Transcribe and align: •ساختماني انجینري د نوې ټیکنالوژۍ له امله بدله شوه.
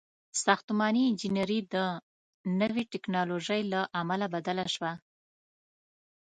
•ساختماني 0.43 1.01
انجینري 1.09 1.59
د 1.73 1.75
نوې 2.59 2.83
ټیکنالوژۍ 2.91 3.61
له 3.73 3.81
امله 4.01 4.25
بدله 4.35 4.65
شوه. 4.73 4.91